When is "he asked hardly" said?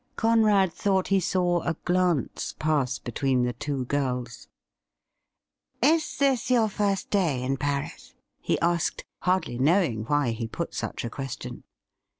8.39-9.59